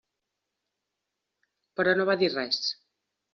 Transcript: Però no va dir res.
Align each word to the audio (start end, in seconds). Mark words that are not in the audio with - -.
Però 1.81 1.93
no 2.01 2.09
va 2.11 2.17
dir 2.23 2.31
res. 2.37 2.59